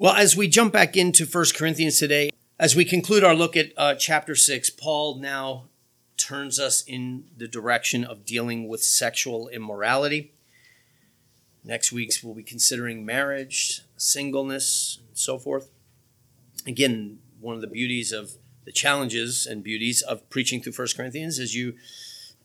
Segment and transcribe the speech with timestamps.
[0.00, 3.72] Well, as we jump back into 1 Corinthians today, as we conclude our look at
[3.76, 5.64] uh, chapter 6, Paul now
[6.16, 10.32] turns us in the direction of dealing with sexual immorality.
[11.62, 15.68] Next week's we'll be considering marriage, singleness, and so forth.
[16.66, 18.30] Again, one of the beauties of
[18.64, 21.74] the challenges and beauties of preaching through 1 Corinthians is you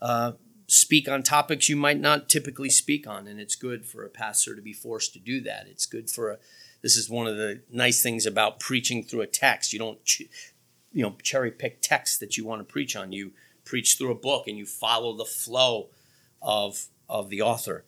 [0.01, 0.33] uh,
[0.67, 4.57] speak on topics you might not typically speak on, and it's good for a pastor
[4.57, 5.67] to be forced to do that.
[5.69, 6.37] It's good for a
[6.85, 9.73] this is one of the nice things about preaching through a text.
[9.73, 10.29] You don't, ch-
[10.93, 13.11] you know, cherry pick texts that you want to preach on.
[13.11, 13.31] You
[13.63, 15.89] preach through a book and you follow the flow
[16.43, 17.85] of of the author.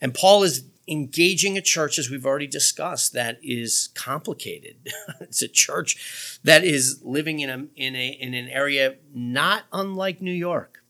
[0.00, 4.76] And Paul is engaging a church, as we've already discussed, that is complicated.
[5.20, 10.22] it's a church that is living in a in a in an area not unlike
[10.22, 10.84] New York,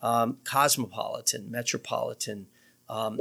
[0.00, 2.46] um, cosmopolitan, metropolitan,
[2.88, 3.18] um,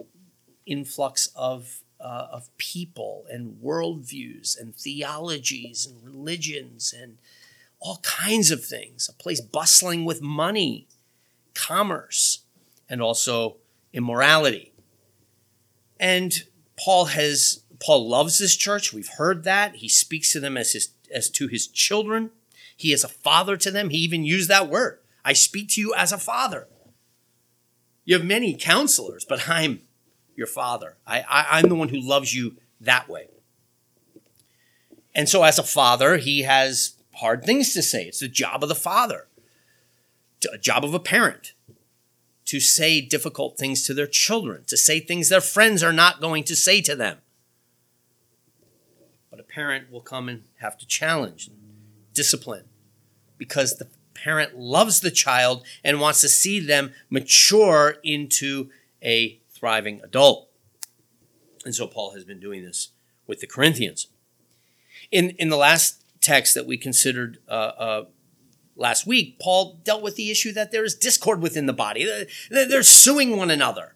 [0.68, 7.18] influx of uh, of people and worldviews and theologies and religions and
[7.80, 9.10] all kinds of things.
[9.10, 10.88] A place bustling with money,
[11.54, 12.40] commerce,
[12.90, 13.58] and also
[13.94, 14.74] immorality.
[16.00, 16.44] And
[16.78, 18.94] Paul has Paul loves this church.
[18.94, 19.76] We've heard that.
[19.76, 22.32] He speaks to them as his as to his children.
[22.76, 23.90] He is a father to them.
[23.90, 25.00] He even used that word.
[25.26, 26.68] I speak to you as a father.
[28.06, 29.82] You have many counselors, but I'm
[30.38, 30.96] your father.
[31.06, 33.28] I, I, I'm the one who loves you that way.
[35.14, 38.04] And so, as a father, he has hard things to say.
[38.04, 39.28] It's the job of the father,
[40.54, 41.54] a job of a parent,
[42.46, 46.44] to say difficult things to their children, to say things their friends are not going
[46.46, 47.18] to say to them.
[49.32, 51.50] But a parent will come and have to challenge
[52.14, 52.66] discipline
[53.40, 58.70] because the parent loves the child and wants to see them mature into
[59.04, 60.50] a thriving adult.
[61.66, 62.90] And so Paul has been doing this
[63.26, 64.08] with the Corinthians.
[65.12, 68.06] In, in the last text that we considered uh, uh,
[68.76, 72.08] last week, Paul dealt with the issue that there is discord within the body.
[72.50, 73.94] They're suing one another.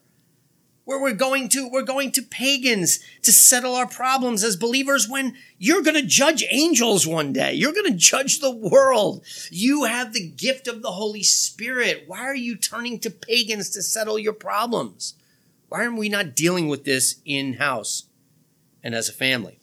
[0.84, 5.36] Where we're going to, we're going to pagans to settle our problems as believers when
[5.56, 7.52] you're going to judge angels one day.
[7.54, 9.24] You're going to judge the world.
[9.48, 12.04] You have the gift of the Holy Spirit.
[12.08, 15.14] Why are you turning to pagans to settle your problems?
[15.72, 18.04] Why are we not dealing with this in house
[18.82, 19.58] and as a family?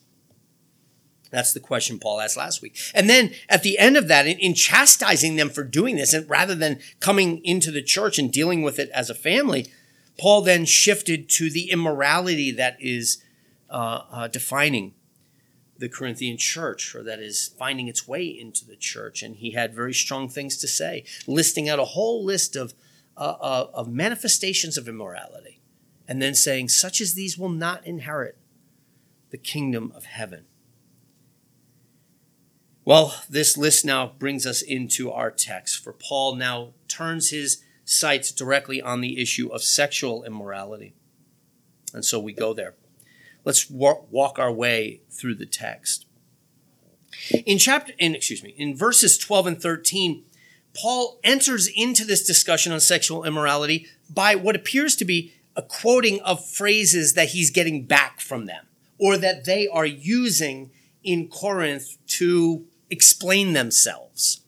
[1.29, 2.79] That's the question Paul asked last week.
[2.95, 6.27] And then at the end of that, in, in, chastising them for doing this, and
[6.27, 9.67] rather than coming into the church and dealing with it as a family,
[10.17, 13.23] Paul then shifted to the immorality that is
[13.69, 14.95] uh, uh, defining
[15.77, 19.21] the Corinthian church, or that is finding its way into the church.
[19.21, 22.73] And he had very strong things to say, listing out a whole list of,
[23.15, 25.58] uh, uh of manifestations of immorality
[26.09, 28.35] and then saying, Such as these will not inherit
[29.29, 30.45] the kingdom of heaven.
[32.83, 38.31] Well, this list now brings us into our text, for Paul now turns his sights
[38.31, 40.95] directly on the issue of sexual immorality.
[41.93, 42.73] And so we go there.
[43.45, 46.07] Let's walk our way through the text.
[47.45, 50.23] In chapter, in, excuse me, in verses 12 and 13,
[50.73, 56.21] Paul enters into this discussion on sexual immorality by what appears to be a quoting
[56.21, 58.65] of phrases that he's getting back from them
[58.97, 60.71] or that they are using
[61.03, 64.41] in Corinth to explain themselves.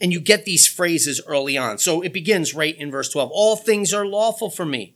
[0.00, 1.78] And you get these phrases early on.
[1.78, 4.94] So it begins right in verse 12 All things are lawful for me,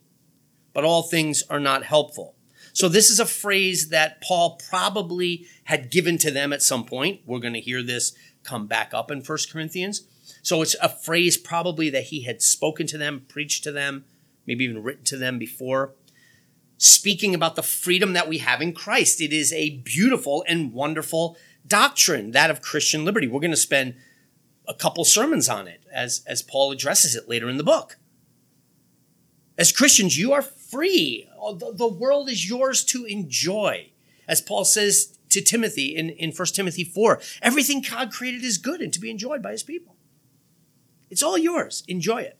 [0.74, 2.34] but all things are not helpful.
[2.72, 7.20] So this is a phrase that Paul probably had given to them at some point.
[7.26, 10.06] We're going to hear this come back up in 1 Corinthians.
[10.42, 14.04] So it's a phrase probably that he had spoken to them, preached to them,
[14.50, 15.94] maybe even written to them before,
[16.76, 19.20] speaking about the freedom that we have in Christ.
[19.20, 23.28] It is a beautiful and wonderful doctrine, that of Christian liberty.
[23.28, 23.94] We're going to spend
[24.66, 27.98] a couple sermons on it as, as Paul addresses it later in the book.
[29.56, 31.28] As Christians, you are free.
[31.76, 33.92] The world is yours to enjoy.
[34.26, 38.80] As Paul says to Timothy in, in 1 Timothy 4, everything God created is good
[38.80, 39.94] and to be enjoyed by his people.
[41.08, 41.84] It's all yours.
[41.86, 42.40] Enjoy it.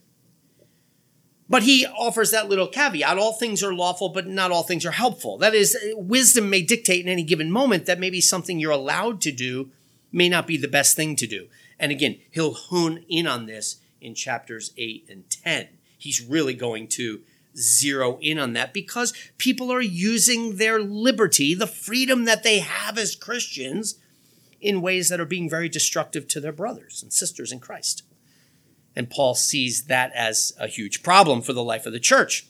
[1.51, 4.93] But he offers that little caveat all things are lawful, but not all things are
[4.93, 5.37] helpful.
[5.37, 9.21] That is, uh, wisdom may dictate in any given moment that maybe something you're allowed
[9.23, 9.71] to do
[10.13, 11.49] may not be the best thing to do.
[11.77, 15.67] And again, he'll hone in on this in chapters 8 and 10.
[15.99, 17.21] He's really going to
[17.57, 22.97] zero in on that because people are using their liberty, the freedom that they have
[22.97, 23.97] as Christians,
[24.61, 28.05] in ways that are being very destructive to their brothers and sisters in Christ.
[28.97, 32.47] And Paul sees that as a huge problem for the life of the church.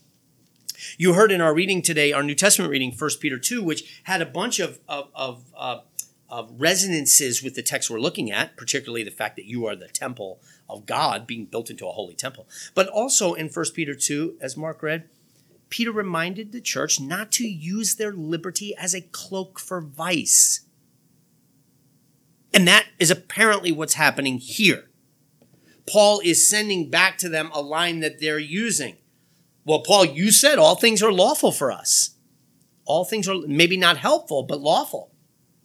[0.96, 4.22] You heard in our reading today, our New Testament reading, 1 Peter 2, which had
[4.22, 5.80] a bunch of, of, of, uh,
[6.28, 9.88] of resonances with the text we're looking at, particularly the fact that you are the
[9.88, 12.48] temple of God being built into a holy temple.
[12.74, 15.08] But also in 1 Peter 2, as Mark read,
[15.68, 20.66] Peter reminded the church not to use their liberty as a cloak for vice.
[22.52, 24.89] And that is apparently what's happening here.
[25.90, 28.96] Paul is sending back to them a line that they're using.
[29.64, 32.10] Well, Paul, you said all things are lawful for us.
[32.84, 35.12] All things are maybe not helpful, but lawful.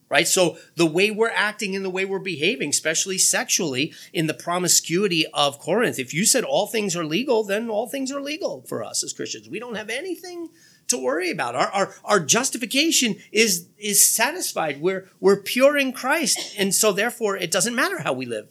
[0.08, 0.28] Right?
[0.28, 5.26] So the way we're acting and the way we're behaving, especially sexually in the promiscuity
[5.34, 8.84] of Corinth, if you said all things are legal, then all things are legal for
[8.84, 9.50] us as Christians.
[9.50, 10.50] We don't have anything
[10.88, 11.56] to worry about.
[11.56, 14.80] Our, our, our justification is, is satisfied.
[14.80, 16.56] We're, we're pure in Christ.
[16.58, 18.48] And so therefore it doesn't matter how we live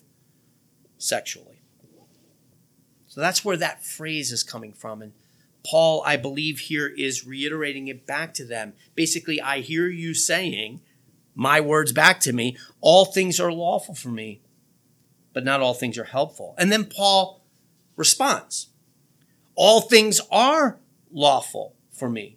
[0.99, 1.54] sexually.
[3.15, 5.01] So that's where that phrase is coming from.
[5.01, 5.13] And
[5.65, 8.73] Paul, I believe, here is reiterating it back to them.
[8.97, 10.81] Basically, I hear you saying,
[11.33, 14.41] my words back to me, all things are lawful for me,
[15.33, 16.57] but not all things are helpful.
[16.59, 17.41] And then Paul
[17.95, 18.71] responds,
[19.55, 20.81] all things are
[21.13, 22.37] lawful for me,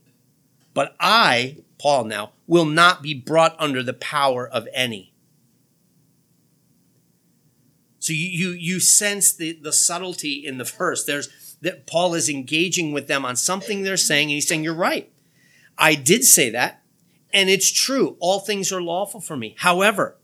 [0.75, 5.12] but I, Paul now, will not be brought under the power of any.
[8.07, 11.04] So you, you, you sense the, the subtlety in the verse.
[11.04, 14.74] There's that Paul is engaging with them on something they're saying, and he's saying, You're
[14.74, 15.12] right.
[15.77, 16.81] I did say that,
[17.33, 18.15] and it's true.
[18.21, 19.56] All things are lawful for me.
[19.57, 20.15] However,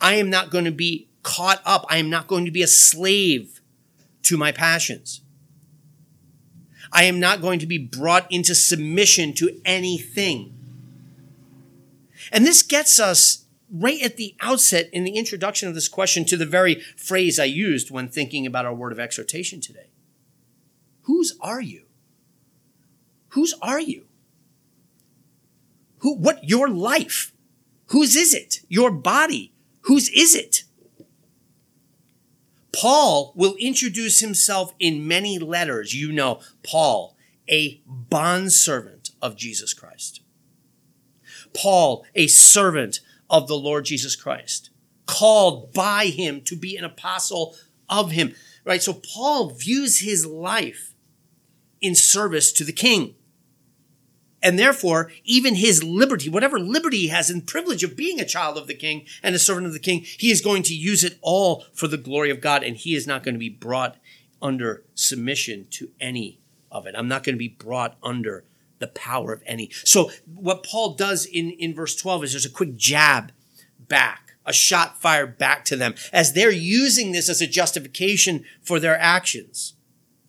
[0.00, 1.86] I am not going to be caught up.
[1.88, 3.60] I am not going to be a slave
[4.22, 5.20] to my passions.
[6.90, 10.54] I am not going to be brought into submission to anything.
[12.32, 13.41] And this gets us
[13.72, 17.44] right at the outset in the introduction of this question to the very phrase I
[17.44, 19.90] used when thinking about our word of exhortation today.
[21.02, 21.86] Whose are you?
[23.28, 24.04] Whose are you?
[25.98, 27.32] Who, what, your life?
[27.86, 28.60] Whose is it?
[28.68, 29.52] Your body?
[29.82, 30.64] Whose is it?
[32.72, 35.94] Paul will introduce himself in many letters.
[35.94, 37.16] You know, Paul,
[37.48, 40.22] a bondservant of Jesus Christ.
[41.54, 43.00] Paul, a servant
[43.32, 44.70] of the Lord Jesus Christ,
[45.06, 47.56] called by him to be an apostle
[47.88, 48.34] of him.
[48.64, 48.82] Right?
[48.82, 50.94] So Paul views his life
[51.80, 53.16] in service to the king.
[54.44, 58.58] And therefore, even his liberty, whatever liberty he has and privilege of being a child
[58.58, 61.18] of the king and a servant of the king, he is going to use it
[61.22, 62.62] all for the glory of God.
[62.62, 63.96] And he is not going to be brought
[64.40, 66.40] under submission to any
[66.70, 66.94] of it.
[66.98, 68.44] I'm not going to be brought under
[68.82, 69.70] the power of any.
[69.84, 73.32] So what Paul does in, in verse 12 is there's a quick jab
[73.78, 78.78] back, a shot fired back to them as they're using this as a justification for
[78.78, 79.74] their actions.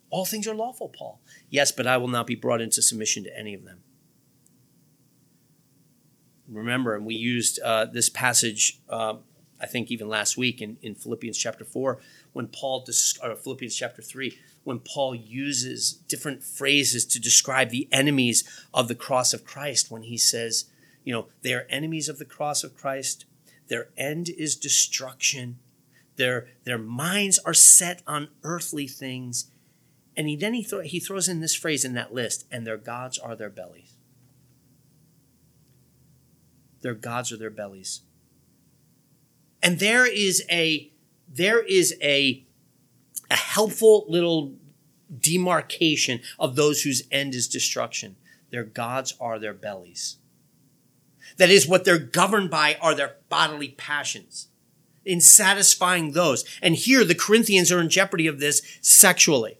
[0.08, 1.20] All things are lawful, Paul.
[1.50, 3.82] Yes, but I will not be brought into submission to any of them
[6.48, 9.14] remember, and we used uh, this passage, uh,
[9.60, 12.00] I think even last week in, in Philippians chapter 4,
[12.32, 18.44] when Paul, dis- Philippians chapter 3, when Paul uses different phrases to describe the enemies
[18.72, 20.64] of the cross of Christ, when he says,
[21.04, 23.26] you know, they are enemies of the cross of Christ,
[23.68, 25.58] their end is destruction,
[26.16, 29.50] their, their minds are set on earthly things.
[30.16, 32.76] And he, then he, th- he throws in this phrase in that list, and their
[32.76, 33.94] gods are their bellies.
[36.80, 38.02] Their gods are their bellies.
[39.62, 40.90] And there is a
[41.26, 42.44] there is a
[43.34, 44.54] a helpful little
[45.18, 48.14] demarcation of those whose end is destruction.
[48.50, 50.18] Their gods are their bellies.
[51.36, 54.48] That is, what they're governed by are their bodily passions.
[55.04, 56.44] In satisfying those.
[56.62, 59.58] And here the Corinthians are in jeopardy of this sexually.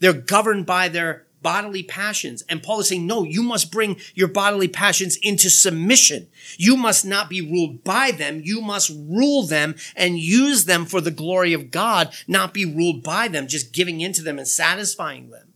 [0.00, 2.42] They're governed by their bodily passions.
[2.48, 6.28] And Paul is saying, no, you must bring your bodily passions into submission.
[6.56, 8.40] You must not be ruled by them.
[8.44, 13.02] You must rule them and use them for the glory of God, not be ruled
[13.02, 15.52] by them, just giving into them and satisfying them.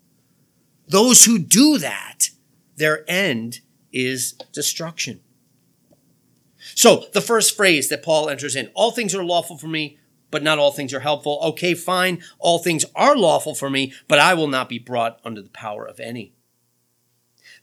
[0.89, 2.31] Those who do that,
[2.77, 3.61] their end
[3.93, 5.21] is destruction.
[6.75, 9.99] So the first phrase that Paul enters in, all things are lawful for me,
[10.31, 11.39] but not all things are helpful.
[11.43, 12.23] Okay, fine.
[12.39, 15.85] All things are lawful for me, but I will not be brought under the power
[15.85, 16.33] of any.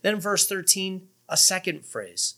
[0.02, 2.36] Then verse 13, a second phrase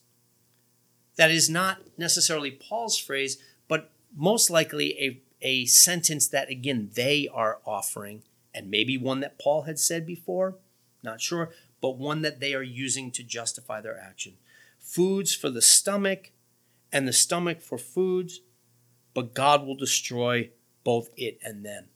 [1.20, 7.28] that is not necessarily Paul's phrase, but most likely a, a sentence that, again, they
[7.34, 8.24] are offering,
[8.56, 10.56] and maybe one that Paul had said before,
[11.04, 14.36] not sure, but one that they are using to justify their action.
[14.80, 16.32] Foods for the stomach,
[16.90, 18.40] and the stomach for foods
[19.20, 20.50] but God will destroy
[20.86, 21.88] both it and them.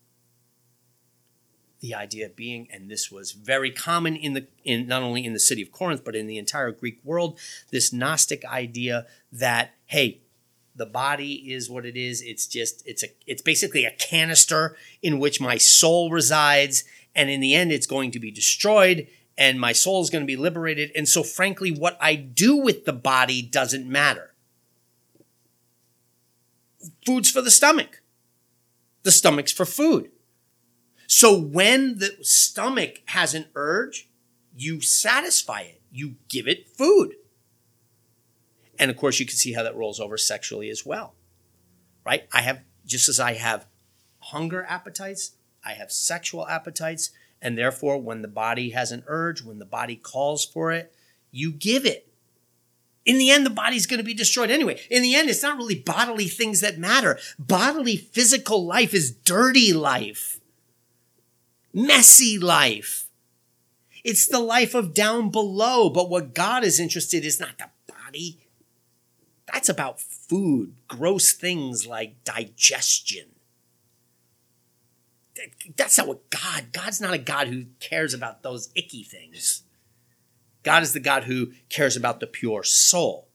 [1.79, 5.39] The idea being, and this was very common in the in not only in the
[5.39, 7.39] city of Corinth, but in the entire Greek world,
[7.71, 10.19] this Gnostic idea that, hey,
[10.75, 12.21] the body is what it is.
[12.21, 16.83] It's just, it's a it's basically a canister in which my soul resides,
[17.15, 20.27] and in the end, it's going to be destroyed and my soul is going to
[20.27, 20.91] be liberated.
[20.93, 24.32] And so, frankly, what I do with the body doesn't matter.
[27.05, 28.01] Food's for the stomach,
[29.03, 30.11] the stomach's for food.
[31.07, 34.09] So, when the stomach has an urge,
[34.55, 37.15] you satisfy it, you give it food.
[38.79, 41.15] And of course, you can see how that rolls over sexually as well,
[42.05, 42.27] right?
[42.31, 43.67] I have, just as I have
[44.19, 47.11] hunger appetites, I have sexual appetites.
[47.41, 50.93] And therefore, when the body has an urge, when the body calls for it,
[51.29, 52.12] you give it.
[53.05, 54.79] In the end, the body's going to be destroyed anyway.
[54.89, 57.19] In the end, it's not really bodily things that matter.
[57.37, 60.39] Bodily physical life is dirty life,
[61.73, 63.07] messy life.
[64.03, 65.89] It's the life of down below.
[65.89, 68.39] But what God is interested in is not the body.
[69.51, 73.33] That's about food, gross things like digestion
[75.75, 79.63] that's not what God, God's not a God who cares about those icky things.
[80.63, 83.27] God is the God who cares about the pure soul.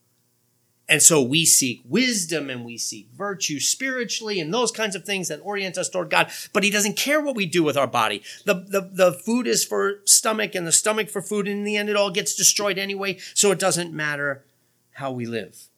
[0.88, 5.28] And so we seek wisdom and we seek virtue spiritually and those kinds of things
[5.28, 6.30] that orient us toward God.
[6.54, 8.22] But he doesn't care what we do with our body.
[8.46, 11.46] The, the, the food is for stomach and the stomach for food.
[11.46, 13.18] And in the end, it all gets destroyed anyway.
[13.34, 14.44] So it doesn't matter
[14.92, 15.68] how we live.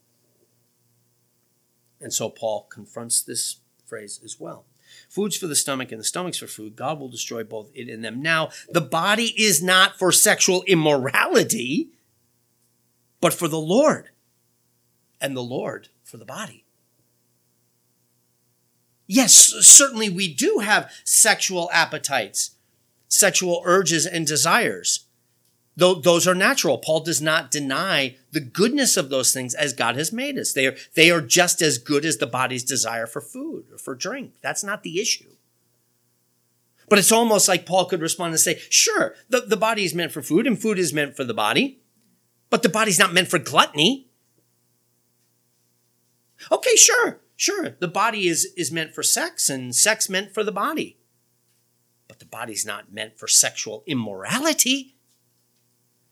[2.01, 4.65] And so Paul confronts this phrase as well.
[5.09, 6.77] Food's for the stomach and the stomach's for food.
[6.77, 8.23] God will destroy both it and them.
[8.23, 11.91] Now, the body is not for sexual immorality,
[13.21, 14.11] but for the Lord,
[15.21, 16.65] and the Lord for the body.
[19.07, 22.53] Yes, certainly we do have sexual appetites,
[23.09, 25.07] sexual urges and desires.
[25.77, 26.79] Those are natural.
[26.79, 30.53] Paul does not deny the goodness of those things as God has made us.
[30.53, 33.95] They are, they are just as good as the body's desire for food or for
[33.95, 34.35] drink.
[34.43, 35.37] That's not the issue.
[36.91, 40.13] But it's almost like Paul could respond and say, sure, the, the body is meant
[40.13, 41.81] for food and food is meant for the body,
[42.51, 44.09] but the body's not meant for gluttony.
[46.51, 47.77] Okay, sure, sure.
[47.79, 50.99] The body is, is meant for sex and sex meant for the body.
[52.09, 54.97] But the body's not meant for sexual immorality.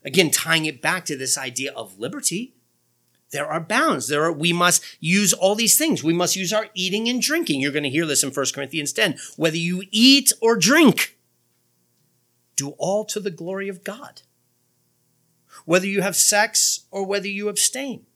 [0.05, 2.55] Again, tying it back to this idea of liberty.
[3.31, 4.09] There are bounds.
[4.09, 6.03] There are, we must use all these things.
[6.03, 7.61] We must use our eating and drinking.
[7.61, 9.19] You're going to hear this in 1 Corinthians 10.
[9.37, 11.19] Whether you eat or drink,
[12.57, 14.23] do all to the glory of God.
[15.65, 18.07] Whether you have sex or whether you abstain,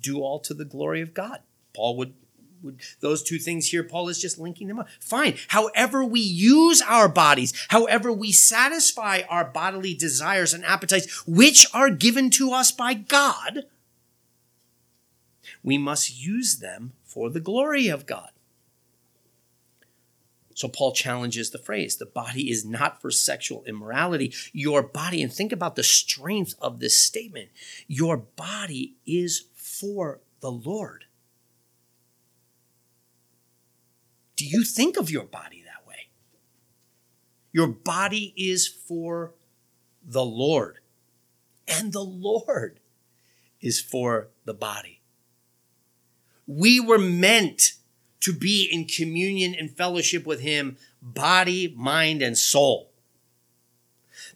[0.00, 1.40] do all to the glory of God.
[1.74, 2.14] Paul would
[2.62, 6.82] would those two things here paul is just linking them up fine however we use
[6.82, 12.70] our bodies however we satisfy our bodily desires and appetites which are given to us
[12.70, 13.64] by god
[15.62, 18.30] we must use them for the glory of god
[20.60, 24.34] so Paul challenges the phrase the body is not for sexual immorality.
[24.52, 27.48] Your body, and think about the strength of this statement
[27.88, 31.06] your body is for the Lord.
[34.40, 36.08] Do you think of your body that way?
[37.52, 39.34] Your body is for
[40.02, 40.78] the Lord,
[41.68, 42.80] and the Lord
[43.60, 45.02] is for the body.
[46.46, 47.74] We were meant
[48.20, 52.92] to be in communion and fellowship with Him, body, mind, and soul.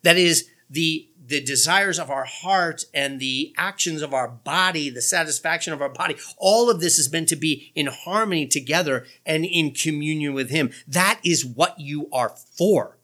[0.03, 5.03] That is, the the desires of our heart and the actions of our body, the
[5.03, 9.45] satisfaction of our body, all of this is meant to be in harmony together and
[9.45, 10.71] in communion with Him.
[10.87, 12.99] That is what you are for.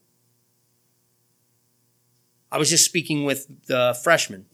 [2.52, 4.46] I was just speaking with the freshmen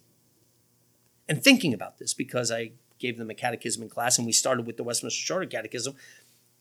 [1.28, 4.66] and thinking about this because I gave them a catechism in class and we started
[4.66, 5.94] with the Westminster Shorter Catechism.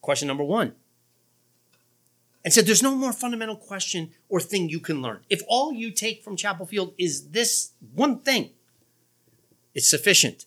[0.02, 0.76] Question number one
[2.46, 5.22] and said there's no more fundamental question or thing you can learn.
[5.32, 8.52] If all you take from Chapel Field is this one thing,
[9.74, 10.46] it's sufficient.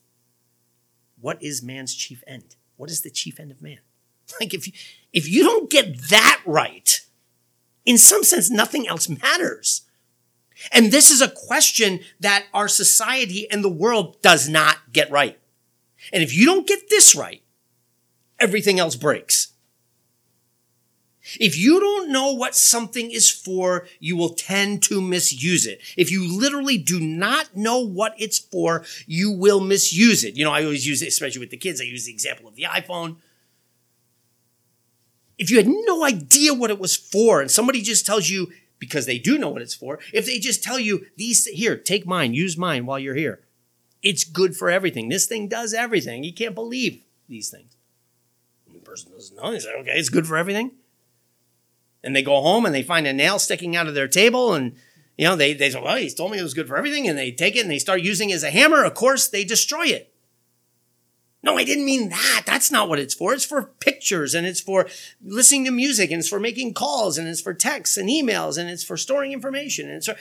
[1.20, 2.54] What is man's chief end?
[2.76, 3.80] What is the chief end of man?
[4.40, 4.74] Like if you,
[5.10, 7.00] if you don't get that right,
[7.86, 9.86] in some sense, nothing else matters.
[10.70, 15.38] And this is a question that our society and the world does not get right.
[16.12, 17.42] And if you don't get this right,
[18.38, 19.54] everything else breaks.
[21.40, 25.80] If you don't know what something is for, you will tend to misuse it.
[25.96, 30.36] If you literally do not know what it's for, you will misuse it.
[30.36, 32.54] You know, I always use it, especially with the kids, I use the example of
[32.56, 33.16] the iPhone.
[35.38, 39.06] if you had no idea what it was for and somebody just tells you because
[39.06, 42.34] they do know what it's for if they just tell you these here take mine
[42.34, 43.40] use mine while you're here
[44.02, 47.76] it's good for everything this thing does everything you can't believe these things
[48.66, 50.72] and the person doesn't know they say okay it's good for everything
[52.02, 54.74] and they go home and they find a nail sticking out of their table and
[55.16, 57.18] you know they, they say well he's told me it was good for everything and
[57.18, 59.86] they take it and they start using it as a hammer of course they destroy
[59.86, 60.12] it
[61.42, 62.42] no, I didn't mean that.
[62.46, 63.32] That's not what it's for.
[63.32, 64.88] It's for pictures and it's for
[65.24, 68.68] listening to music and it's for making calls and it's for texts and emails and
[68.68, 70.14] it's for storing information and so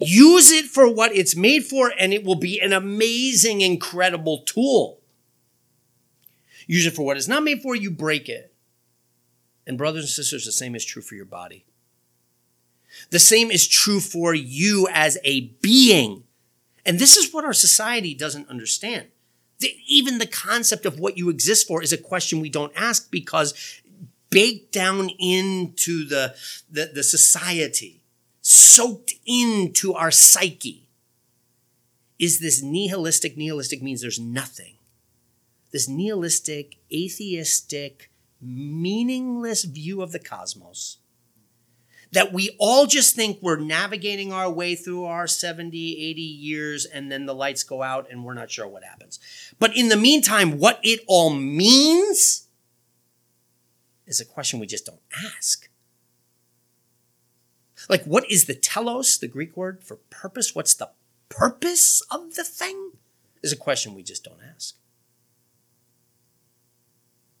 [0.00, 5.00] use it for what it's made for and it will be an amazing, incredible tool.
[6.66, 8.52] Use it for what it's not made for, you break it.
[9.66, 11.64] And brothers and sisters, the same is true for your body.
[13.10, 16.24] The same is true for you as a being.
[16.84, 19.08] And this is what our society doesn't understand.
[19.58, 23.10] The, even the concept of what you exist for is a question we don't ask
[23.10, 23.80] because
[24.30, 26.34] baked down into the,
[26.70, 28.02] the, the society,
[28.40, 30.88] soaked into our psyche,
[32.18, 33.36] is this nihilistic.
[33.36, 34.74] Nihilistic means there's nothing.
[35.72, 40.98] This nihilistic, atheistic, meaningless view of the cosmos
[42.12, 47.10] that we all just think we're navigating our way through our 70, 80 years, and
[47.10, 49.18] then the lights go out and we're not sure what happens.
[49.58, 52.46] But in the meantime, what it all means
[54.06, 55.00] is a question we just don't
[55.36, 55.68] ask.
[57.88, 60.54] Like, what is the telos, the Greek word for purpose?
[60.54, 60.90] What's the
[61.28, 62.92] purpose of the thing?
[63.42, 64.76] Is a question we just don't ask.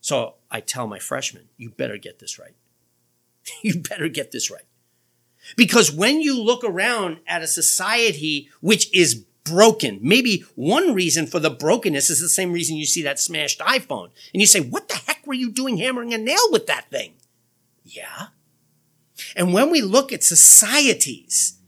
[0.06, 2.54] So I tell my freshmen, you better get this right.
[3.64, 4.62] you better get this right.
[5.56, 11.40] Because when you look around at a society which is broken, maybe one reason for
[11.40, 14.10] the brokenness is the same reason you see that smashed iPhone.
[14.32, 17.14] And you say, what the heck were you doing hammering a nail with that thing?
[17.82, 18.28] Yeah.
[19.34, 21.58] And when we look at societies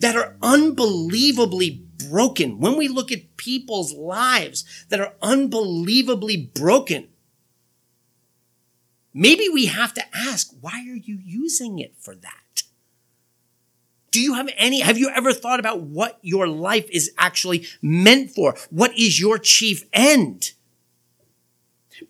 [0.00, 7.10] that are unbelievably broken, when we look at people's lives that are unbelievably broken,
[9.14, 12.62] Maybe we have to ask, why are you using it for that?
[14.10, 18.30] Do you have any, have you ever thought about what your life is actually meant
[18.30, 18.56] for?
[18.70, 20.52] What is your chief end?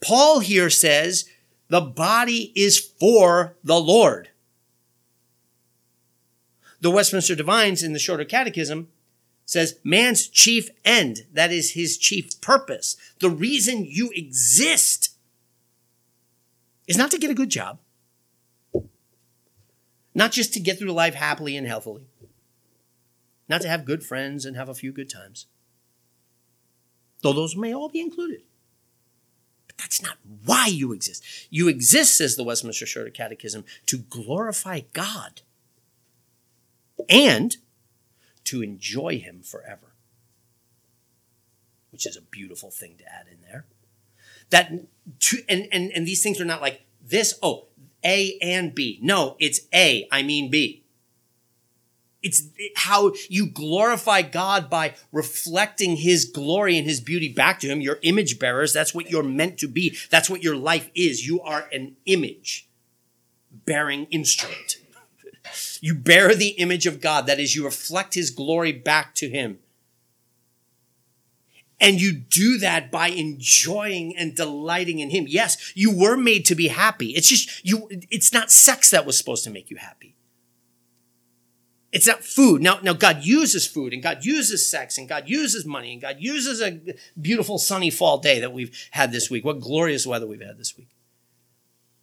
[0.00, 1.28] Paul here says
[1.68, 4.30] the body is for the Lord.
[6.80, 8.88] The Westminster Divines in the Shorter Catechism
[9.44, 15.07] says man's chief end, that is his chief purpose, the reason you exist
[16.88, 17.78] is not to get a good job,
[20.14, 22.08] not just to get through life happily and healthily,
[23.48, 25.46] not to have good friends and have a few good times,
[27.22, 28.42] though those may all be included.
[29.66, 31.22] But that's not why you exist.
[31.50, 35.42] You exist, says the Westminster Shorter Catechism, to glorify God
[37.08, 37.58] and
[38.44, 39.92] to enjoy Him forever,
[41.90, 43.66] which is a beautiful thing to add in there
[44.50, 47.66] that and, and and these things are not like this oh
[48.04, 50.84] a and b no it's a i mean b
[52.22, 57.80] it's how you glorify God by reflecting his glory and his beauty back to him.
[57.80, 59.96] Your image bearers, that's what you're meant to be.
[60.10, 61.26] That's what your life is.
[61.26, 62.68] You are an image
[63.50, 64.78] bearing instrument.
[65.80, 67.26] You bear the image of God.
[67.26, 69.60] That is, you reflect his glory back to him.
[71.80, 75.26] And you do that by enjoying and delighting in him.
[75.28, 77.10] Yes, you were made to be happy.
[77.10, 80.16] It's just you, it's not sex that was supposed to make you happy.
[81.90, 82.60] It's not food.
[82.60, 86.16] Now, now God uses food and God uses sex and God uses money and God
[86.18, 86.80] uses a
[87.18, 89.44] beautiful sunny fall day that we've had this week.
[89.44, 90.88] What glorious weather we've had this week.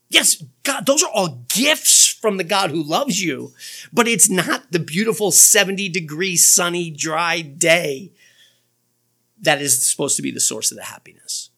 [0.10, 3.54] Yes, God, those are all gifts from the God who loves you,
[3.92, 8.12] but it's not the beautiful 70 degree sunny dry day
[9.46, 11.50] that is supposed to be the source of the happiness.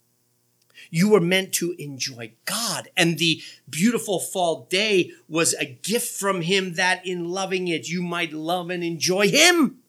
[0.89, 2.89] You were meant to enjoy God.
[2.95, 8.01] And the beautiful fall day was a gift from Him that in loving it, you
[8.01, 9.79] might love and enjoy Him.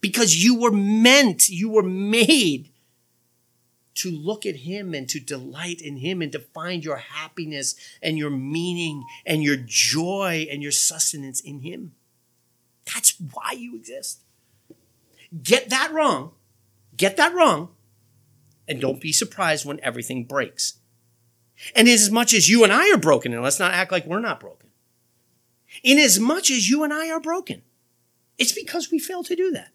[0.00, 2.68] Because you were meant, you were made
[3.96, 8.18] to look at Him and to delight in Him and to find your happiness and
[8.18, 11.94] your meaning and your joy and your sustenance in Him.
[12.92, 14.20] That's why you exist.
[15.42, 16.32] Get that wrong.
[16.96, 17.70] Get that wrong.
[18.68, 20.74] And don't be surprised when everything breaks.
[21.74, 24.20] And as much as you and I are broken, and let's not act like we're
[24.20, 24.70] not broken,
[25.82, 27.62] in as much as you and I are broken,
[28.38, 29.70] it's because we fail to do that.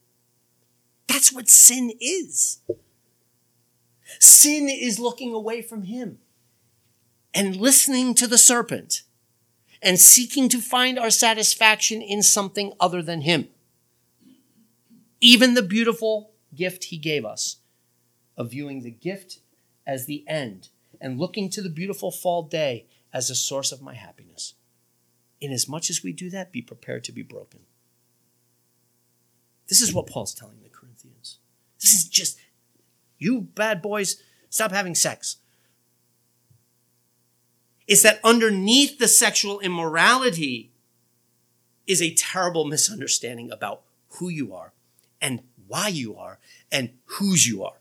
[1.08, 2.60] That's what sin is.
[4.20, 6.20] Sin is looking away from him
[7.34, 9.04] and listening to the serpent
[9.82, 13.48] and seeking to find our satisfaction in something other than him.
[15.22, 17.58] Even the beautiful gift he gave us
[18.38, 19.40] of viewing the gift
[19.86, 20.70] as the end
[21.02, 24.54] and looking to the beautiful fall day as a source of my happiness.
[25.42, 27.62] Inasmuch as we do that, be prepared to be broken.
[29.68, 31.40] This is what Paul's telling the Corinthians.
[31.80, 32.38] This is just,
[33.18, 35.38] you bad boys, stop having sex.
[37.88, 40.72] It's that underneath the sexual immorality
[41.88, 43.82] is a terrible misunderstanding about
[44.14, 44.74] who you are
[45.22, 46.40] and why you are
[46.72, 47.80] and whose you are.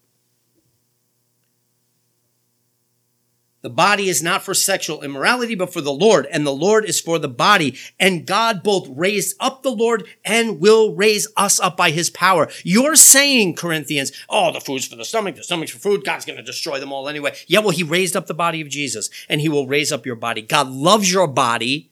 [3.61, 7.01] The body is not for sexual immorality, but for the Lord, and the Lord is
[7.01, 7.77] for the body.
[7.98, 12.48] And God both raised up the Lord and will raise us up by his power.
[12.62, 16.37] You're saying, Corinthians, oh, the food's for the stomach, the stomach's for food, God's going
[16.37, 17.35] to destroy them all anyway.
[17.48, 20.16] Yeah, well, he raised up the body of Jesus, and he will raise up your
[20.16, 20.40] body.
[20.40, 21.90] God loves your body.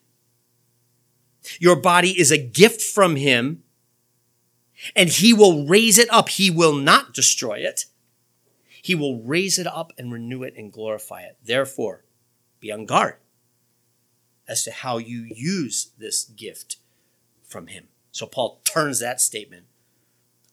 [1.58, 3.64] Your body is a gift from him,
[4.94, 6.28] and he will raise it up.
[6.28, 7.86] He will not destroy it.
[8.82, 11.36] He will raise it up and renew it and glorify it.
[11.42, 12.04] Therefore,
[12.60, 13.16] be on guard
[14.46, 16.76] as to how you use this gift
[17.42, 17.88] from Him.
[18.12, 19.66] So Paul turns that statement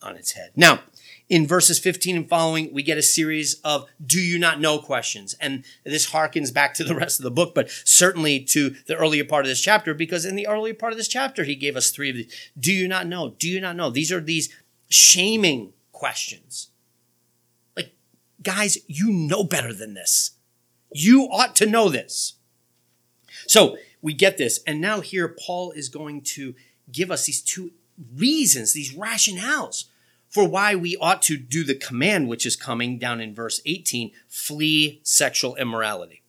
[0.04, 0.52] on its head.
[0.56, 0.82] Now,
[1.30, 5.34] in verses 15 and following, we get a series of do you not know questions.
[5.40, 9.24] And this harkens back to the rest of the book, but certainly to the earlier
[9.24, 11.92] part of this chapter, because in the earlier part of this chapter, he gave us
[11.92, 12.52] three of these.
[12.60, 13.36] Do you not know?
[13.40, 13.90] Do you not know?
[13.90, 14.50] These are these
[14.90, 16.70] shaming questions
[17.76, 17.94] Like,
[18.42, 20.32] guys, you know better than this.
[20.94, 22.34] You ought to know this.
[23.48, 24.60] So we get this.
[24.68, 26.54] And now here, Paul is going to
[26.92, 27.72] give us these two
[28.16, 29.86] reasons, these rationales
[30.34, 34.12] for why we ought to do the command, which is coming down in verse 18
[34.28, 36.24] flee sexual immorality.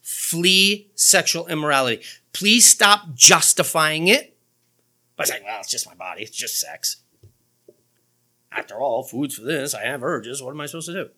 [0.00, 2.00] Flee sexual immorality.
[2.32, 4.38] Please stop justifying it
[5.16, 6.98] by saying, well, it's just my body, it's just sex.
[8.52, 9.74] After all, food's for this.
[9.74, 10.40] I have urges.
[10.40, 11.10] What am I supposed to do?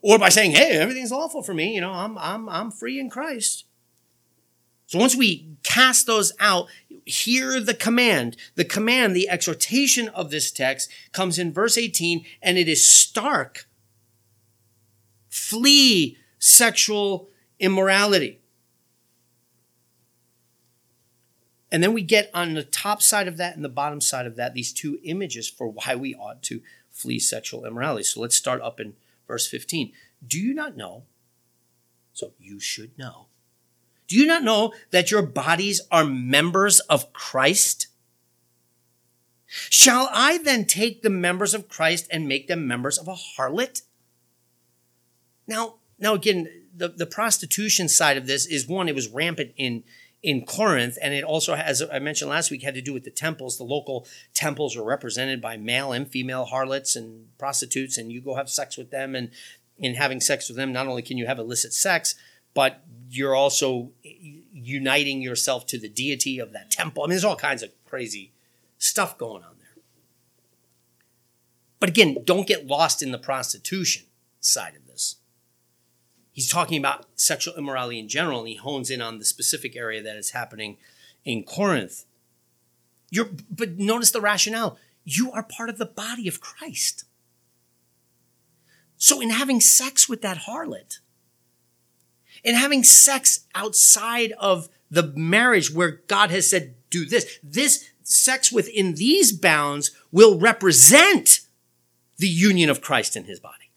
[0.00, 1.74] Or by saying, hey, everything's lawful for me.
[1.74, 3.66] You know, I'm, I'm, I'm free in Christ.
[4.92, 6.68] So once we cast those out,
[7.06, 8.36] hear the command.
[8.56, 13.66] The command, the exhortation of this text comes in verse 18, and it is stark.
[15.30, 18.42] Flee sexual immorality.
[21.70, 24.36] And then we get on the top side of that and the bottom side of
[24.36, 28.04] that these two images for why we ought to flee sexual immorality.
[28.04, 28.92] So let's start up in
[29.26, 29.90] verse 15.
[30.26, 31.04] Do you not know?
[32.12, 33.28] So you should know.
[34.12, 37.86] Do you not know that your bodies are members of Christ?
[39.46, 43.80] Shall I then take the members of Christ and make them members of a harlot?
[45.46, 46.46] Now, now again,
[46.76, 49.82] the, the prostitution side of this is one, it was rampant in,
[50.22, 53.10] in Corinth, and it also, as I mentioned last week, had to do with the
[53.10, 53.56] temples.
[53.56, 58.34] The local temples were represented by male and female harlots and prostitutes, and you go
[58.34, 59.14] have sex with them.
[59.14, 59.30] And
[59.78, 62.14] in having sex with them, not only can you have illicit sex,
[62.54, 63.90] but you're also
[64.52, 67.02] uniting yourself to the deity of that temple.
[67.02, 68.32] I mean, there's all kinds of crazy
[68.78, 69.82] stuff going on there.
[71.78, 74.04] But again, don't get lost in the prostitution
[74.40, 75.16] side of this
[76.32, 80.02] he's talking about sexual immorality in general, and he hones in on the specific area
[80.02, 80.78] that is happening
[81.24, 82.06] in Corinth.
[83.10, 84.78] You're, but notice the rationale.
[85.04, 87.04] You are part of the body of Christ.
[88.96, 91.00] So, in having sex with that harlot,
[92.44, 98.52] in having sex outside of the marriage where God has said, do this, this sex
[98.52, 101.40] within these bounds will represent
[102.18, 103.70] the union of Christ in his body.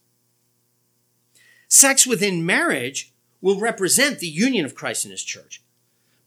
[1.67, 5.62] Sex within marriage will represent the union of Christ in his church.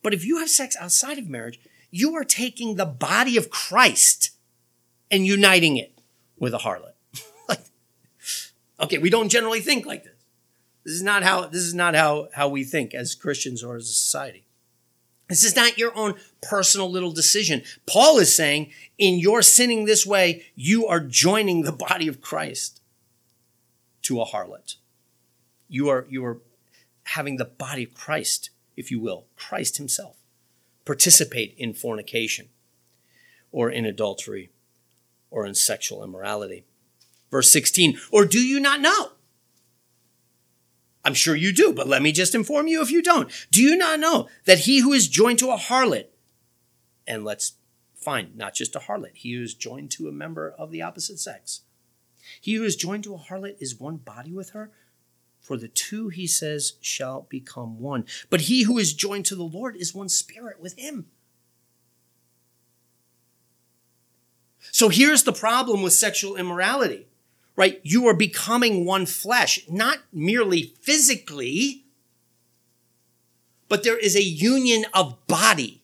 [0.03, 4.31] But if you have sex outside of marriage, you are taking the body of Christ
[5.11, 5.99] and uniting it
[6.39, 6.93] with a harlot.
[8.81, 10.18] okay, we don't generally think like this.
[10.89, 13.91] This is not how this is not how, how we think as Christians or as
[13.91, 14.47] a society.
[15.29, 17.63] This is not your own personal little decision.
[17.85, 22.81] Paul is saying, in your sinning this way, you are joining the body of Christ
[24.01, 24.77] to a harlot.
[25.69, 26.39] You are, you are
[27.03, 30.17] having the body of Christ, if you will, Christ himself,
[30.87, 32.49] participate in fornication
[33.53, 34.49] or in adultery
[35.31, 36.65] or in sexual immorality.
[37.31, 39.11] Verse 16, or do you not know?
[41.09, 43.33] I'm sure you do, but let me just inform you if you don't.
[43.51, 46.09] Do you not know that he who is joined to a harlot,
[47.07, 47.55] and let's
[47.95, 51.19] find not just a harlot, he who is joined to a member of the opposite
[51.19, 51.63] sex,
[52.43, 54.71] He who is joined to a harlot is one body with her.
[55.41, 58.05] For the two, he says, shall become one.
[58.29, 61.07] But he who is joined to the Lord is one spirit with him.
[64.73, 67.08] So here's the problem with sexual immorality,
[67.59, 67.81] right?
[67.83, 71.87] You are becoming one flesh, not merely physically,
[73.69, 75.83] but there is a union of body.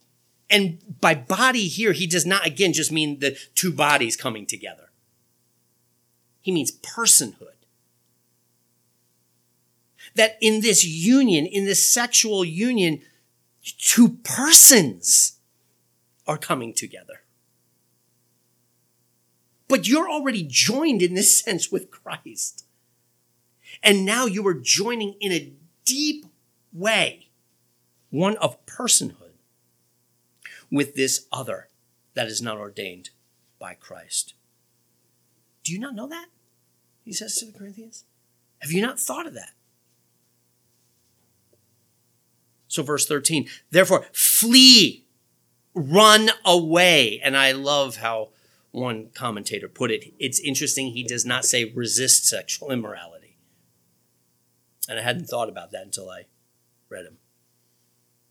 [0.49, 4.91] And by body here, he does not, again, just mean the two bodies coming together.
[6.41, 7.49] He means personhood.
[10.15, 13.01] That in this union, in this sexual union,
[13.63, 15.41] two persons
[16.25, 17.24] are coming together.
[19.75, 22.65] But you're already joined in this sense with Christ.
[23.83, 25.53] And now you are joining in a
[25.85, 26.27] deep
[26.73, 27.27] way,
[28.09, 29.33] one of personhood,
[30.71, 31.71] with this other
[32.15, 33.11] that is not ordained
[33.59, 34.35] by Christ.
[35.65, 36.27] Do you not know that?
[37.05, 38.05] He says to the Corinthians.
[38.61, 39.55] Have you not thought of that?
[42.69, 45.05] So, verse 13, therefore, flee,
[45.75, 47.21] run away.
[47.25, 48.29] And I love how
[48.75, 50.13] one commentator put it.
[50.19, 53.37] It's interesting, he does not say resist sexual immorality.
[54.89, 56.27] And I hadn't thought about that until I
[56.89, 57.19] read him.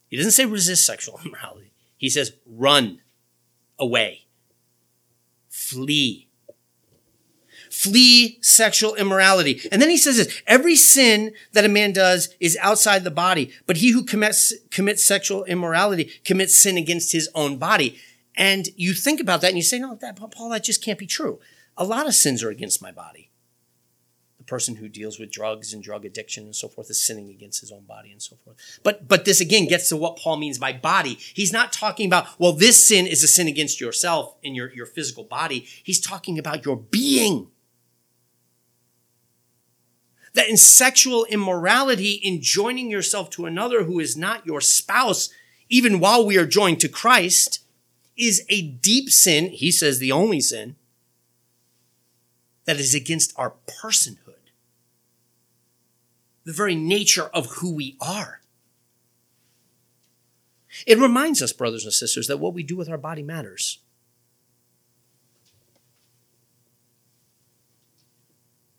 [0.07, 3.01] He doesn't say resist sexual immorality, he says run
[3.79, 4.27] away,
[5.49, 6.29] flee.
[7.71, 9.59] Flee sexual immorality.
[9.71, 13.51] And then he says this, every sin that a man does is outside the body,
[13.65, 17.99] but he who commits, commits sexual immorality commits sin against his own body.
[18.35, 21.05] And you think about that and you say, no, that, Paul, that just can't be
[21.05, 21.39] true.
[21.77, 23.29] A lot of sins are against my body.
[24.39, 27.61] The person who deals with drugs and drug addiction and so forth is sinning against
[27.61, 28.57] his own body and so forth.
[28.83, 31.17] But, but this again gets to what Paul means by body.
[31.33, 34.85] He's not talking about, well, this sin is a sin against yourself in your, your
[34.85, 35.65] physical body.
[35.83, 37.47] He's talking about your being.
[40.33, 45.29] That in sexual immorality, in joining yourself to another who is not your spouse,
[45.69, 47.62] even while we are joined to Christ,
[48.15, 50.75] is a deep sin, he says the only sin,
[52.65, 54.51] that is against our personhood,
[56.45, 58.41] the very nature of who we are.
[60.87, 63.79] It reminds us, brothers and sisters, that what we do with our body matters.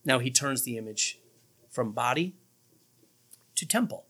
[0.05, 1.18] Now he turns the image
[1.70, 2.35] from body
[3.55, 4.03] to temple.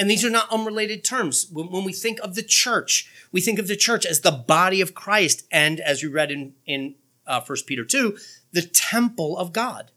[0.00, 1.46] And these are not unrelated terms.
[1.52, 4.94] When, we think of the church, we think of the church as the body of
[4.94, 6.94] Christ, and as we read in, in
[7.26, 8.16] uh, 1 Peter 2,
[8.50, 9.90] the temple of God.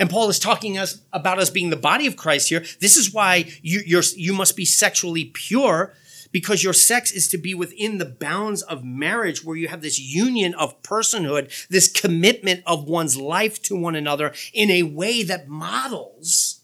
[0.00, 2.64] And Paul is talking us about us being the body of Christ here.
[2.80, 5.94] This is why you, you're, you must be sexually pure
[6.32, 10.00] because your sex is to be within the bounds of marriage where you have this
[10.00, 15.46] union of personhood, this commitment of one's life to one another in a way that
[15.46, 16.57] models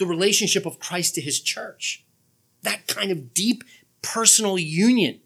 [0.00, 2.04] the relationship of Christ to his church.
[2.62, 3.62] That kind of deep
[4.02, 5.20] personal union,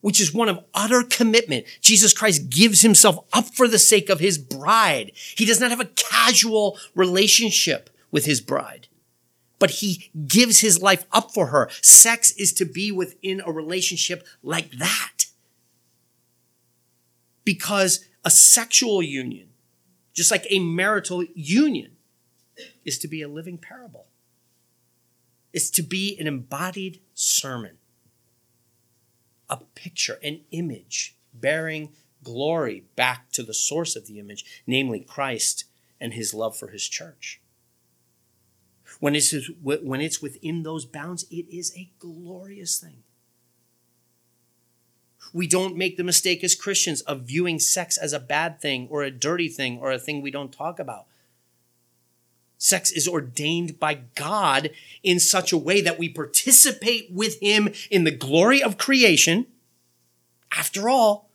[0.00, 1.64] which is one of utter commitment.
[1.80, 5.12] Jesus Christ gives himself up for the sake of his bride.
[5.36, 8.88] He does not have a casual relationship with his bride,
[9.58, 11.70] but he gives his life up for her.
[11.80, 15.26] Sex is to be within a relationship like that.
[17.44, 19.50] Because a sexual union,
[20.12, 21.92] just like a marital union,
[22.84, 24.06] is to be a living parable.
[25.52, 27.78] It's to be an embodied sermon,
[29.48, 31.90] a picture, an image bearing
[32.22, 35.64] glory back to the source of the image, namely Christ
[36.00, 37.40] and his love for his church.
[39.00, 43.04] When it's, when it's within those bounds, it is a glorious thing.
[45.32, 49.02] We don't make the mistake as Christians of viewing sex as a bad thing or
[49.02, 51.06] a dirty thing or a thing we don't talk about.
[52.58, 54.70] Sex is ordained by God
[55.04, 59.46] in such a way that we participate with Him in the glory of creation.
[60.50, 61.30] After all,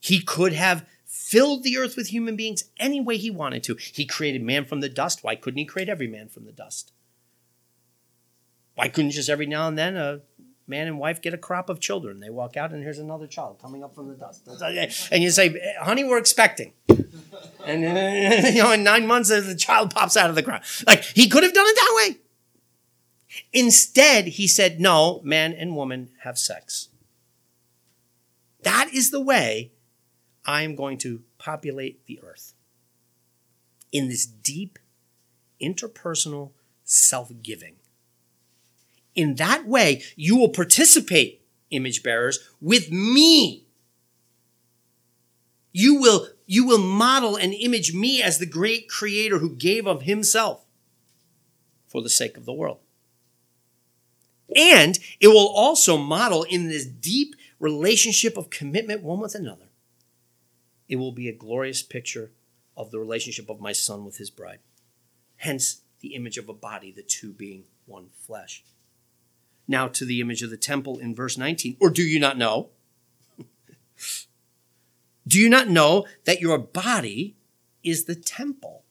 [0.00, 3.76] He could have filled the earth with human beings any way He wanted to.
[3.76, 5.24] He created man from the dust.
[5.24, 6.92] Why couldn't He create every man from the dust?
[8.74, 10.20] Why couldn't just every now and then a
[10.70, 12.20] man and wife get a crop of children?
[12.20, 14.48] They walk out and here's another child coming up from the dust.
[15.12, 16.72] And you say, honey, we're expecting.
[17.64, 17.82] And
[18.54, 20.64] you know, in nine months, the child pops out of the ground.
[20.86, 22.16] Like he could have done it that way.
[23.52, 26.88] Instead, he said, no, man and woman have sex.
[28.62, 29.72] That is the way
[30.44, 32.54] I am going to populate the earth.
[33.92, 34.78] In this deep,
[35.60, 36.52] interpersonal
[36.84, 37.76] self giving.
[39.14, 43.66] In that way, you will participate, image bearers, with me
[45.72, 50.02] You will, you will model and image me as the great creator who gave of
[50.02, 50.64] himself
[51.86, 52.78] for the sake of the world.
[54.56, 59.68] And it will also model in this deep relationship of commitment one with another.
[60.88, 62.32] It will be a glorious picture
[62.76, 64.58] of the relationship of my son with his bride.
[65.36, 68.64] Hence, the image of a body, the two being one flesh.
[69.70, 71.76] Now to the image of the temple in verse 19.
[71.80, 72.70] Or do you not know?
[75.26, 77.36] do you not know that your body
[77.84, 78.82] is the temple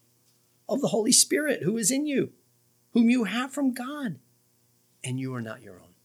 [0.70, 2.32] of the Holy Spirit who is in you,
[2.94, 4.20] whom you have from God,
[5.04, 5.96] and you are not your own?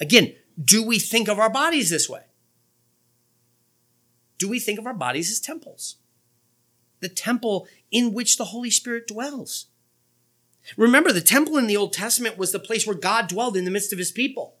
[0.00, 2.22] Again, do we think of our bodies this way?
[4.36, 5.98] Do we think of our bodies as temples?
[6.98, 9.66] The temple in which the Holy Spirit dwells.
[10.76, 13.70] Remember, the temple in the Old Testament was the place where God dwelled in the
[13.70, 14.54] midst of his people.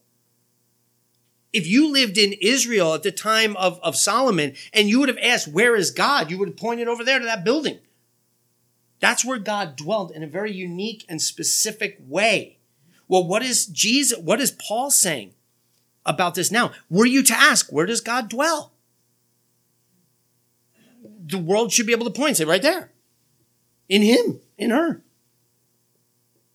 [1.52, 5.18] If you lived in Israel at the time of, of Solomon and you would have
[5.22, 6.30] asked, Where is God?
[6.30, 7.78] you would have pointed over there to that building.
[9.00, 12.58] That's where God dwelled in a very unique and specific way.
[13.06, 15.34] Well, what is Jesus, what is Paul saying
[16.04, 16.72] about this now?
[16.90, 18.72] Were you to ask, Where does God dwell?
[21.26, 22.92] The world should be able to point say, Right there.
[23.88, 25.02] In him, in her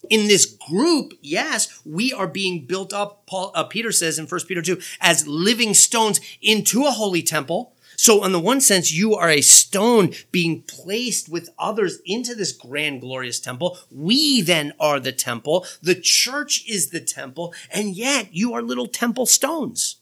[0.10, 3.26] in this group, yes, we are being built up.
[3.26, 7.74] Paul, uh, Peter says in 1 Peter 2, as living stones into a holy temple.
[7.96, 12.52] So, in the one sense, you are a stone being placed with others into this
[12.52, 13.78] grand, glorious temple.
[13.92, 15.66] We then are the temple.
[15.82, 17.54] The church is the temple.
[17.72, 19.98] And yet, you are little temple stones.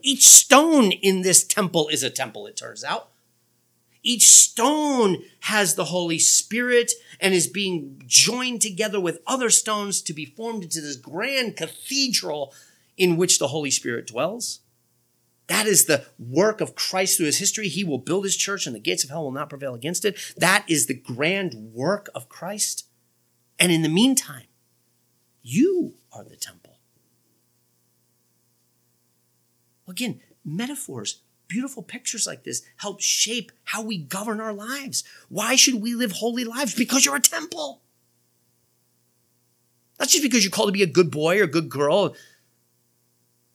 [0.00, 3.10] Each stone in this temple is a temple, it turns out.
[4.06, 10.12] Each stone has the Holy Spirit and is being joined together with other stones to
[10.12, 12.54] be formed into this grand cathedral
[12.96, 14.60] in which the Holy Spirit dwells.
[15.48, 17.66] That is the work of Christ through his history.
[17.66, 20.16] He will build his church and the gates of hell will not prevail against it.
[20.36, 22.86] That is the grand work of Christ.
[23.58, 24.46] And in the meantime,
[25.42, 26.78] you are the temple.
[29.88, 35.04] Again, metaphors beautiful pictures like this help shape how we govern our lives.
[35.28, 36.74] Why should we live holy lives?
[36.74, 37.82] Because you're a temple.
[39.98, 42.14] Not just because you're called to be a good boy or a good girl.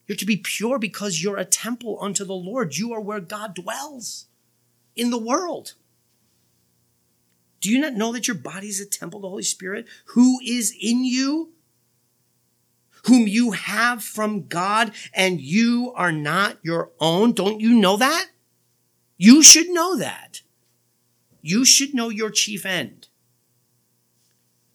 [0.06, 2.76] You're to be pure because you're a temple unto the Lord.
[2.76, 4.26] You are where God dwells
[4.96, 5.74] in the world.
[7.60, 10.40] Do you not know that your body is a temple of the Holy Spirit who
[10.44, 11.52] is in you?
[13.06, 17.32] Whom you have from God and you are not your own.
[17.32, 18.28] Don't you know that?
[19.16, 20.42] You should know that.
[21.40, 23.08] You should know your chief end.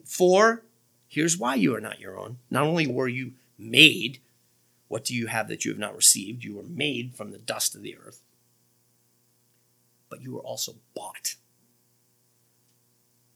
[0.04, 0.64] For
[1.06, 2.38] here's why you are not your own.
[2.50, 4.20] Not only were you made,
[4.88, 6.44] what do you have that you have not received?
[6.44, 8.22] You were made from the dust of the earth,
[10.08, 11.36] but you were also bought.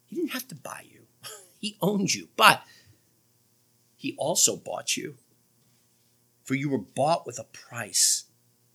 [0.07, 1.03] He didn't have to buy you,
[1.59, 2.29] he owned you.
[2.37, 2.63] But
[4.03, 5.15] he also bought you.
[6.43, 8.25] For you were bought with a price.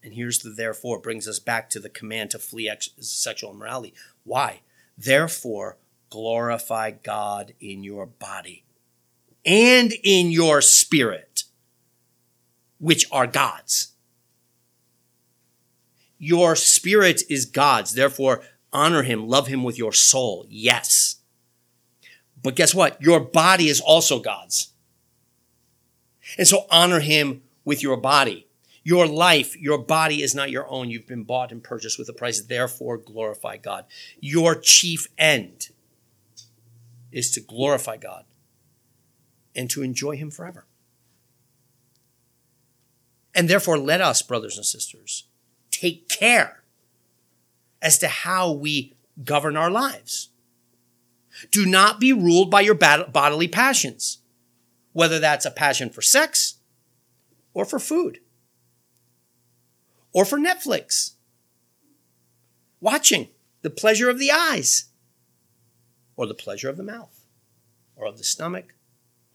[0.01, 3.93] And here's the therefore, brings us back to the command to flee ex- sexual immorality.
[4.23, 4.61] Why?
[4.97, 5.75] Therefore,
[6.09, 8.63] glorify God in your body
[9.45, 11.43] and in your spirit,
[12.79, 13.89] which are God's.
[16.17, 17.95] Your spirit is God's.
[17.95, 20.45] Therefore, honor him, love him with your soul.
[20.47, 21.17] Yes.
[22.41, 23.01] But guess what?
[23.01, 24.71] Your body is also God's.
[26.37, 28.47] And so honor him with your body.
[28.83, 30.89] Your life, your body is not your own.
[30.89, 32.41] You've been bought and purchased with a price.
[32.41, 33.85] Therefore, glorify God.
[34.19, 35.69] Your chief end
[37.11, 38.23] is to glorify God
[39.55, 40.65] and to enjoy him forever.
[43.35, 45.27] And therefore, let us, brothers and sisters,
[45.69, 46.63] take care
[47.81, 50.29] as to how we govern our lives.
[51.51, 54.19] Do not be ruled by your bodily passions
[54.97, 56.55] whether that's a passion for sex
[57.53, 58.17] or for food
[60.11, 61.11] or for Netflix.
[62.81, 63.27] Watching
[63.61, 64.85] the pleasure of the eyes
[66.15, 67.25] or the pleasure of the mouth
[67.95, 68.73] or of the stomach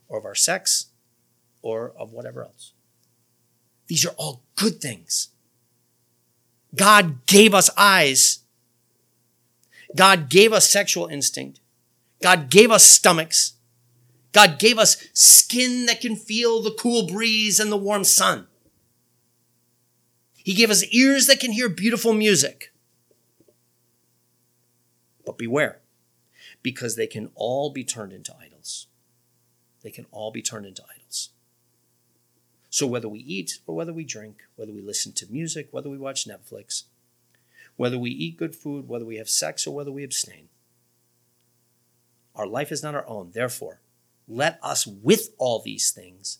[0.09, 0.87] or of our sex
[1.63, 2.73] or of whatever else.
[3.87, 5.29] These are all good things.
[6.75, 8.41] God gave us eyes.
[9.95, 11.61] God gave us sexual instinct.
[12.21, 13.52] God gave us stomachs.
[14.33, 18.47] God gave us skin that can feel the cool breeze and the warm sun.
[20.35, 22.73] He gave us ears that can hear beautiful music.
[25.25, 25.81] But beware,
[26.63, 28.89] because they can all be turned into idols.
[29.83, 31.31] They can all be turned into idols.
[32.71, 35.99] So whether we eat or whether we drink, whether we listen to music, whether we
[35.99, 36.85] watch Netflix,
[37.77, 40.49] whether we eat good food, whether we have sex, or whether we abstain.
[42.35, 43.31] Our life is not our own.
[43.33, 43.81] Therefore,
[44.29, 46.39] let us, with all these things,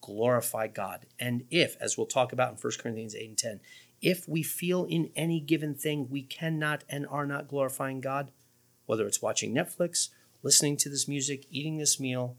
[0.00, 1.06] glorify God.
[1.18, 3.60] And if, as we'll talk about in 1 Corinthians 8 and 10,
[4.00, 8.30] if we feel in any given thing we cannot and are not glorifying God,
[8.86, 10.08] whether it's watching Netflix,
[10.42, 12.36] listening to this music, eating this meal,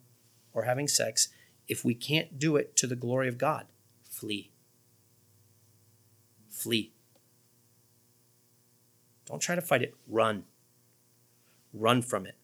[0.54, 1.30] or having sex,
[1.68, 3.68] if we can't do it to the glory of God,
[4.04, 4.52] flee.
[6.50, 6.92] Flee.
[9.26, 9.94] Don't try to fight it.
[10.08, 10.46] Run.
[11.72, 12.36] Run from it,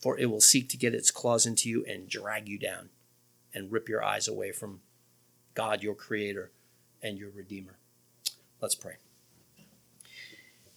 [0.00, 2.88] for it will seek to get its claws into you and drag you down
[3.54, 4.80] and rip your eyes away from
[5.54, 6.50] God, your Creator,
[7.02, 7.76] and your Redeemer.
[8.60, 8.96] Let's pray.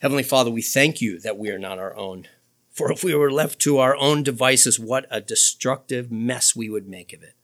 [0.01, 2.27] Heavenly Father, we thank you that we are not our own.
[2.69, 6.89] For if we were left to our own devices, what a destructive mess we would
[6.89, 7.35] make of it.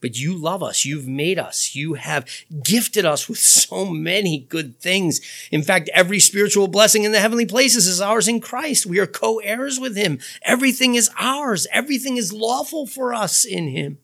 [0.00, 0.84] But you love us.
[0.84, 1.74] You've made us.
[1.74, 2.28] You have
[2.62, 5.20] gifted us with so many good things.
[5.50, 8.86] In fact, every spiritual blessing in the heavenly places is ours in Christ.
[8.86, 10.18] We are co heirs with Him.
[10.42, 11.66] Everything is ours.
[11.72, 13.98] Everything is lawful for us in Him.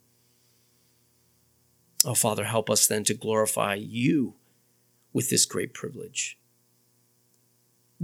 [2.05, 4.35] Oh, Father, help us then to glorify you
[5.13, 6.39] with this great privilege.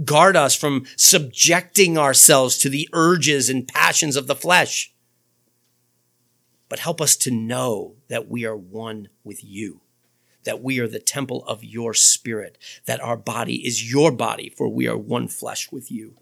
[0.03, 4.90] Guard us from subjecting ourselves to the urges and passions of the flesh.
[6.71, 9.81] But help us to know that we are one with you,
[10.45, 14.69] that we are the temple of your spirit, that our body is your body, for
[14.69, 16.15] we are one flesh with you.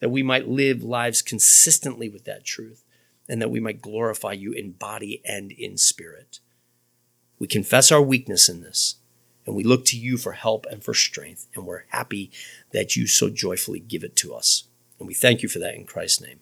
[0.00, 2.84] That we might live lives consistently with that truth,
[3.30, 6.40] and that we might glorify you in body and in spirit.
[7.38, 8.96] We confess our weakness in this
[9.46, 11.46] and we look to you for help and for strength.
[11.54, 12.30] And we're happy
[12.72, 14.64] that you so joyfully give it to us.
[14.98, 16.40] And we thank you for that in Christ's name.